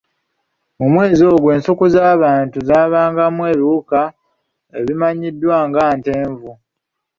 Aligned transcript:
Mu 0.79 0.87
mwezi 0.93 1.21
ogwo, 1.31 1.49
ensuku 1.55 1.85
z'abantu 1.93 2.57
zaabangamu 2.67 3.41
ebiwuka 3.53 3.99
ebimanyiddwa 4.79 5.57
nga 5.67 5.83
Ntenvu. 5.97 6.51